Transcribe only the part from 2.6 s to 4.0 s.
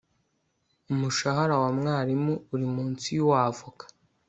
munsi yuwavoka